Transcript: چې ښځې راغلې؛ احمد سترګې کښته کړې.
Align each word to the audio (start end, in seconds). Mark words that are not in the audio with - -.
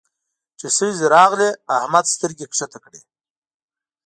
چې 0.59 0.65
ښځې 0.75 1.05
راغلې؛ 1.15 1.49
احمد 1.77 2.05
سترګې 2.13 2.45
کښته 2.51 2.79
کړې. 2.85 3.01